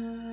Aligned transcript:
Uh... 0.00 0.29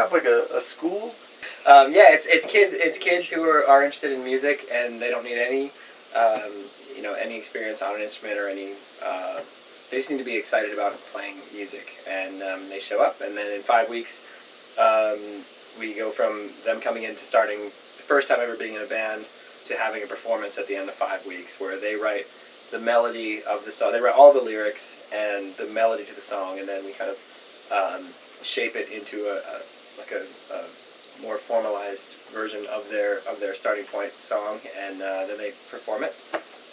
have 0.00 0.12
like 0.12 0.24
a, 0.24 0.46
a 0.54 0.60
school? 0.60 1.14
Um, 1.66 1.92
yeah, 1.92 2.12
it's 2.12 2.26
it's 2.26 2.46
kids 2.46 2.72
it's 2.72 2.98
kids 2.98 3.30
who 3.30 3.42
are, 3.42 3.66
are 3.66 3.84
interested 3.84 4.12
in 4.12 4.24
music 4.24 4.66
and 4.72 5.00
they 5.00 5.10
don't 5.10 5.24
need 5.24 5.38
any 5.38 5.70
um, 6.16 6.50
you 6.96 7.02
know 7.02 7.14
any 7.14 7.36
experience 7.36 7.82
on 7.82 7.94
an 7.94 8.00
instrument 8.00 8.38
or 8.38 8.48
any. 8.48 8.72
Uh, 9.04 9.40
they 9.90 9.96
just 9.96 10.10
need 10.10 10.18
to 10.18 10.24
be 10.24 10.36
excited 10.36 10.72
about 10.72 10.92
playing 11.12 11.36
music, 11.52 11.98
and 12.08 12.42
um, 12.42 12.68
they 12.68 12.78
show 12.78 13.02
up, 13.02 13.20
and 13.20 13.36
then 13.36 13.52
in 13.52 13.60
five 13.60 13.90
weeks, 13.90 14.22
um, 14.78 15.18
we 15.80 15.94
go 15.96 16.10
from 16.10 16.48
them 16.64 16.80
coming 16.80 17.02
in 17.02 17.16
to 17.16 17.24
starting 17.26 17.58
the 17.58 18.06
first 18.06 18.28
time 18.28 18.38
ever 18.40 18.56
being 18.56 18.74
in 18.74 18.82
a 18.82 18.86
band 18.86 19.26
to 19.66 19.76
having 19.76 20.02
a 20.02 20.06
performance 20.06 20.58
at 20.58 20.68
the 20.68 20.76
end 20.76 20.88
of 20.88 20.94
five 20.94 21.26
weeks 21.26 21.58
where 21.58 21.78
they 21.78 21.96
write 21.96 22.26
the 22.70 22.78
melody 22.78 23.42
of 23.42 23.64
the 23.64 23.72
song. 23.72 23.90
They 23.92 24.00
write 24.00 24.14
all 24.14 24.32
the 24.32 24.40
lyrics 24.40 25.02
and 25.12 25.54
the 25.54 25.66
melody 25.66 26.04
to 26.04 26.14
the 26.14 26.20
song, 26.20 26.60
and 26.60 26.68
then 26.68 26.84
we 26.84 26.92
kind 26.92 27.10
of 27.10 27.18
um, 27.72 28.06
shape 28.42 28.76
it 28.76 28.90
into 28.90 29.26
a, 29.26 29.38
a 29.38 29.60
like 30.10 30.22
a, 30.22 30.54
a 30.54 31.22
more 31.22 31.36
formalized 31.36 32.12
version 32.32 32.64
of 32.72 32.88
their 32.90 33.18
of 33.30 33.40
their 33.40 33.54
starting 33.54 33.84
point 33.84 34.12
song, 34.12 34.58
and 34.86 35.00
uh, 35.02 35.26
then 35.26 35.38
they 35.38 35.50
perform 35.70 36.02
it 36.04 36.14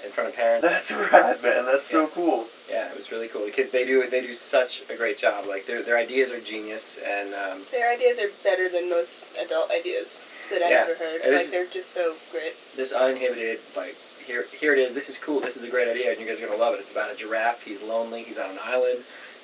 in 0.06 0.12
front 0.12 0.30
of 0.30 0.36
parents. 0.36 0.62
That's 0.66 0.92
rad, 1.12 1.42
man. 1.44 1.66
That's 1.66 1.88
so 1.88 2.08
cool. 2.08 2.46
Yeah, 2.70 2.90
it 2.90 2.96
was 2.96 3.12
really 3.12 3.28
cool. 3.28 3.46
The 3.46 3.52
kids 3.52 3.72
they 3.72 3.86
do 3.86 4.08
they 4.10 4.22
do 4.22 4.34
such 4.34 4.84
a 4.90 4.96
great 4.96 5.18
job. 5.18 5.46
Like 5.48 5.66
their 5.66 5.82
their 5.84 5.98
ideas 5.98 6.32
are 6.32 6.40
genius, 6.40 7.00
and 7.06 7.34
um, 7.34 7.62
Their 7.72 7.92
ideas 7.92 8.20
are 8.20 8.30
better 8.44 8.70
than 8.70 8.90
most 8.90 9.26
adult 9.44 9.72
ideas 9.72 10.26
that 10.52 10.62
I've 10.62 10.72
Yeah, 10.72 10.86
ever 10.90 10.96
heard. 10.96 11.22
it 11.24 11.32
Like 11.32 11.42
is- 11.42 11.52
they're 11.52 11.66
just 11.68 11.92
so 11.92 12.16
great. 12.32 12.54
this 12.76 12.94
uninhibited 12.94 13.60
like 13.76 13.96
here 14.26 14.46
here 14.60 14.74
it 14.74 14.80
is. 14.80 14.94
This 14.94 15.10
is 15.10 15.18
cool. 15.18 15.40
This 15.40 15.58
is 15.58 15.64
a 15.64 15.70
great 15.70 15.88
idea, 15.90 16.12
and 16.12 16.20
you 16.20 16.28
guys 16.28 16.40
are 16.42 16.46
gonna 16.48 16.60
love 16.60 16.74
it. 16.74 16.80
It's 16.80 16.92
about 16.92 17.12
a 17.12 17.16
giraffe. 17.16 17.64
He's 17.64 17.82
lonely. 17.82 18.24
He's 18.24 18.38
on 18.38 18.52
an 18.52 18.60
island. 18.64 19.00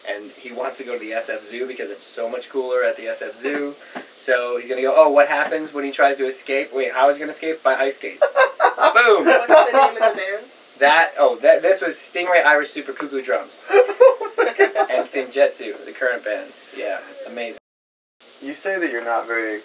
And 0.07 0.31
he 0.31 0.51
wants 0.51 0.77
to 0.79 0.83
go 0.83 0.93
to 0.93 0.99
the 0.99 1.11
SF 1.11 1.43
Zoo 1.43 1.67
because 1.67 1.89
it's 1.89 2.03
so 2.03 2.29
much 2.29 2.49
cooler 2.49 2.83
at 2.83 2.97
the 2.97 3.03
SF 3.03 3.35
Zoo. 3.35 3.75
So 4.15 4.57
he's 4.57 4.69
gonna 4.69 4.81
go. 4.81 4.93
Oh, 4.95 5.09
what 5.09 5.27
happens 5.27 5.73
when 5.73 5.85
he 5.85 5.91
tries 5.91 6.17
to 6.17 6.25
escape? 6.25 6.73
Wait, 6.73 6.91
how 6.91 7.09
is 7.09 7.15
he 7.15 7.19
gonna 7.21 7.31
escape? 7.31 7.63
By 7.63 7.75
ice 7.75 7.95
skates. 7.95 8.19
Boom. 8.93 9.25
What's 9.25 9.47
the 9.47 9.77
name 9.77 9.95
of 9.95 10.15
the 10.15 10.21
band? 10.21 10.45
That 10.79 11.11
oh 11.17 11.37
that 11.37 11.61
this 11.61 11.81
was 11.81 11.95
Stingray 11.95 12.43
Irish 12.43 12.69
Super 12.69 12.93
Cuckoo 12.93 13.21
drums 13.21 13.65
and 13.71 15.07
Finjetsu, 15.07 15.85
the 15.85 15.91
current 15.91 16.25
bands. 16.25 16.73
Yeah, 16.75 16.99
amazing. 17.27 17.59
You 18.41 18.53
say 18.53 18.79
that 18.79 18.91
you're 18.91 19.05
not 19.05 19.25
very 19.27 19.61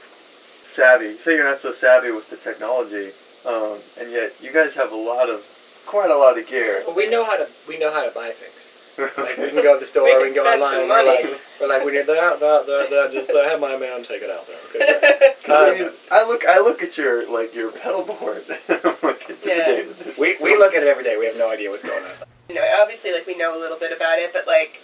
savvy. 0.63 1.07
You 1.07 1.17
say 1.17 1.35
you're 1.35 1.49
not 1.49 1.59
so 1.59 1.73
savvy 1.73 2.13
with 2.13 2.31
the 2.31 2.37
technology, 2.37 3.11
um, 3.47 3.79
and 3.99 4.13
yet 4.13 4.33
you 4.41 4.53
guys 4.53 4.77
have 4.77 4.93
a 4.93 4.97
lot 4.97 5.29
of, 5.29 5.45
quite 5.87 6.11
a 6.11 6.17
lot 6.17 6.39
of 6.39 6.47
gear. 6.47 6.85
Well, 6.87 6.95
we 6.95 7.11
know 7.11 7.25
how 7.25 7.37
to 7.37 7.49
we 7.67 7.79
know 7.79 7.93
how 7.93 8.05
to 8.07 8.15
buy 8.15 8.31
things. 8.31 8.78
Like 9.19 9.39
we 9.39 9.49
can 9.51 9.63
go 9.63 9.75
to 9.75 9.81
the 9.81 9.87
store, 9.87 10.05
We 10.05 10.29
we 10.29 10.35
can 10.35 10.43
can, 10.43 10.59
go 10.59 10.65
online. 10.65 10.69
some 10.71 10.89
We're 10.89 11.05
like, 11.07 11.41
we're 11.61 11.69
like 11.69 11.85
we 11.85 11.93
need 11.93 12.07
that, 12.07 12.41
that, 12.41 12.67
that, 12.67 12.87
that. 12.91 13.13
Just 13.13 13.31
uh, 13.31 13.45
have 13.49 13.61
my 13.61 13.77
man 13.79 14.03
take 14.03 14.23
it 14.23 14.31
out 14.31 14.47
there. 14.47 14.59
Okay. 14.75 15.35
'Cause, 15.45 15.49
Uh, 15.49 15.73
I, 15.73 15.79
mean, 15.79 15.91
I 16.11 16.27
look, 16.27 16.43
I 16.47 16.59
look 16.61 16.83
at 16.83 16.99
your 16.99 17.31
like 17.31 17.55
your 17.55 17.71
pedal 17.73 18.05
board. 18.05 18.45
I'm 18.69 18.97
like 19.03 19.23
intimidated. 19.31 19.95
There's 19.97 20.19
we 20.19 20.37
we 20.43 20.57
look 20.57 20.75
at 20.75 20.83
it 20.83 20.89
every 20.89 21.05
day. 21.05 21.17
We 21.17 21.27
have 21.27 21.37
no 21.39 21.51
idea 21.51 21.71
what's 21.71 21.85
going 21.85 22.03
on. 22.05 22.11
You 22.49 22.57
know, 22.57 22.67
obviously, 22.83 23.13
like 23.13 23.27
we 23.27 23.37
know 23.37 23.57
a 23.57 23.61
little 23.61 23.79
bit 23.79 23.93
about 23.95 24.19
it, 24.19 24.33
but 24.33 24.47
like, 24.47 24.81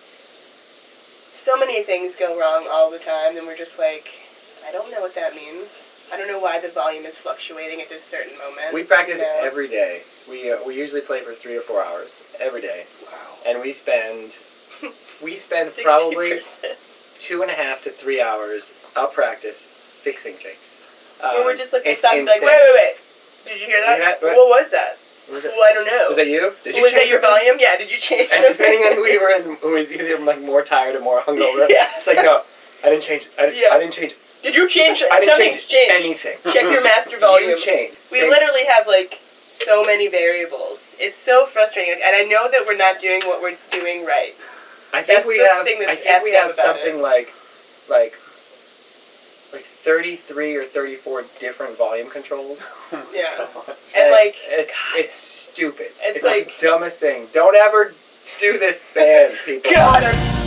so 1.36 1.56
many 1.58 1.82
things 1.82 2.14
go 2.16 2.38
wrong 2.38 2.66
all 2.70 2.90
the 2.90 2.98
time, 2.98 3.36
and 3.36 3.46
we're 3.46 3.56
just 3.56 3.78
like, 3.78 4.06
I 4.66 4.72
don't 4.72 4.90
know 4.90 5.00
what 5.00 5.14
that 5.16 5.34
means. 5.34 5.86
I 6.12 6.16
don't 6.18 6.28
know 6.28 6.38
why 6.38 6.60
the 6.60 6.68
volume 6.68 7.04
is 7.04 7.16
fluctuating 7.18 7.80
at 7.80 7.88
this 7.88 8.04
certain 8.04 8.36
moment. 8.38 8.72
We 8.74 8.84
practice 8.84 9.20
you 9.20 9.26
know? 9.26 9.40
every 9.42 9.68
day. 9.68 10.02
We 10.28 10.50
uh, 10.52 10.56
we 10.66 10.76
usually 10.76 11.02
play 11.02 11.20
for 11.20 11.32
three 11.32 11.56
or 11.56 11.60
four 11.60 11.84
hours 11.84 12.24
every 12.40 12.60
day, 12.62 12.84
Wow. 13.04 13.18
and 13.46 13.60
we 13.62 13.72
spend 13.72 14.38
we 15.22 15.36
spend 15.36 15.68
60%. 15.68 15.82
probably 15.82 16.40
two 17.18 17.42
and 17.42 17.50
a 17.50 17.54
half 17.54 17.82
to 17.84 17.90
three 17.90 18.20
hours 18.20 18.74
of 18.96 19.12
practice 19.12 19.66
fixing 19.66 20.34
things. 20.34 20.78
Um, 21.22 21.44
we're 21.44 21.56
just 21.56 21.72
looking 21.72 21.92
at 21.92 22.02
like, 22.02 22.14
wait, 22.26 22.40
wait, 22.42 22.74
wait. 22.74 22.94
Did 23.46 23.60
you 23.60 23.66
hear 23.66 23.80
that? 23.84 23.98
Yeah, 23.98 24.10
what? 24.28 24.36
what 24.36 24.48
was 24.62 24.70
that? 24.72 24.96
Was, 25.32 25.44
it, 25.44 25.52
Well, 25.56 25.64
I 25.64 25.72
don't 25.72 25.86
know. 25.86 26.04
was 26.08 26.16
that 26.18 26.26
you? 26.26 26.52
Did 26.64 26.76
you 26.76 26.82
was 26.82 26.92
that 26.92 26.98
change 27.00 27.10
your 27.10 27.20
something? 27.22 27.40
volume? 27.48 27.56
Yeah. 27.60 27.76
Did 27.76 27.90
you 27.90 27.96
change? 27.98 28.28
And 28.32 28.44
depending 28.48 28.80
on 28.84 28.92
who 28.96 29.06
you 29.06 29.20
were, 29.20 29.30
is 29.32 29.46
who 29.46 29.76
is 29.76 29.92
either 29.92 30.18
like 30.18 30.40
more 30.40 30.62
tired 30.62 30.96
or 30.96 31.00
more 31.00 31.20
hungover. 31.26 31.64
Yeah. 31.68 31.88
It's 31.96 32.06
like 32.08 32.16
no, 32.24 32.42
I 32.84 32.88
didn't 32.90 33.02
change. 33.04 33.28
I, 33.38 33.48
Yeah. 33.52 33.72
I 33.72 33.78
didn't 33.78 33.92
change. 33.94 34.14
Did 34.42 34.54
you 34.56 34.68
change? 34.68 35.02
I 35.10 35.20
didn't 35.20 35.34
Something's 35.36 35.64
change 35.64 35.92
anything. 36.04 36.36
Check 36.52 36.64
your 36.68 36.82
master 36.92 37.18
volume. 37.18 37.50
You 37.50 37.56
changed. 37.56 37.96
We 38.12 38.20
Same- 38.20 38.28
literally 38.28 38.64
have 38.66 38.86
like 38.86 39.20
so 39.54 39.84
many 39.84 40.08
variables. 40.08 40.96
It's 40.98 41.18
so 41.18 41.46
frustrating, 41.46 41.94
like, 41.94 42.02
and 42.02 42.14
I 42.16 42.22
know 42.24 42.50
that 42.50 42.64
we're 42.66 42.76
not 42.76 42.98
doing 42.98 43.22
what 43.24 43.40
we're 43.40 43.56
doing 43.70 44.04
right. 44.04 44.34
I 44.92 45.02
think 45.02 45.18
that's 45.20 45.28
we 45.28 45.38
the 45.38 45.48
have. 45.48 45.64
thing 45.64 45.78
I 45.88 45.94
think 45.94 46.22
we 46.24 46.32
have 46.34 46.54
something 46.54 46.96
it. 46.98 47.02
like, 47.02 47.32
like, 47.90 48.14
like 49.52 49.62
thirty-three 49.62 50.56
or 50.56 50.64
thirty-four 50.64 51.24
different 51.40 51.76
volume 51.78 52.10
controls. 52.10 52.70
Yeah. 53.12 53.26
Oh 53.38 53.64
and, 53.96 54.10
like, 54.12 54.34
it's 54.48 54.80
it's 54.94 55.14
stupid. 55.14 55.86
It's 56.00 56.16
It's, 56.16 56.24
like- 56.24 56.56
the 56.58 56.66
dumbest 56.66 57.00
thing. 57.00 57.26
Don't 57.32 57.54
ever 57.56 57.92
do 58.38 58.58
this 58.58 58.84
band, 58.94 59.34
people. 59.46 59.70
God, 59.72 60.02
I'm 60.04 60.43